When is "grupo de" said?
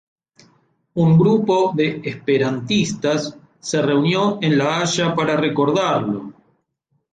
1.19-2.01